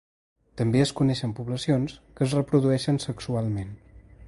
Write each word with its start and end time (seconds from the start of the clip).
També 0.61 0.79
es 0.85 0.93
coneixen 0.99 1.35
poblacions 1.41 1.95
que 2.17 2.27
es 2.29 2.35
reprodueixen 2.39 3.01
sexualment. 3.07 3.73